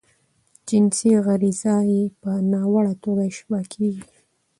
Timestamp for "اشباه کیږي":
3.31-4.03